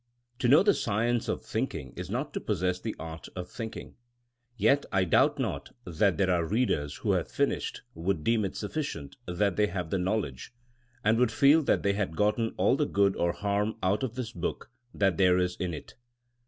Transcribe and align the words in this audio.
To 0.39 0.47
know 0.47 0.63
the 0.63 0.73
science 0.73 1.27
of 1.27 1.43
thinking 1.45 1.93
is 1.95 2.09
not 2.09 2.33
to 2.33 2.41
pos 2.41 2.61
sess 2.61 2.79
the 2.79 2.95
art 2.97 3.27
of 3.35 3.47
thinking. 3.47 3.97
Yet 4.57 4.83
I 4.91 5.03
doubt 5.03 5.37
not 5.37 5.75
that 5.85 6.17
there 6.17 6.31
are 6.31 6.43
readers 6.43 6.95
who 6.95 7.11
having 7.11 7.29
finished, 7.29 7.83
would 7.93 8.23
deem 8.23 8.43
it 8.43 8.53
suflScient 8.53 9.13
that 9.27 9.57
they 9.57 9.67
had 9.67 9.91
the 9.91 9.99
knowledge, 9.99 10.55
and 11.03 11.19
would 11.19 11.31
feel 11.31 11.61
they 11.61 11.93
had 11.93 12.15
gotten 12.15 12.55
all 12.57 12.75
the 12.75 12.87
good 12.87 13.15
or 13.15 13.31
harm 13.31 13.75
out 13.83 14.01
of 14.01 14.15
this 14.15 14.31
book 14.31 14.71
that 14.91 15.17
there 15.17 15.37
is 15.37 15.55
in 15.57 15.71
it. 15.71 15.93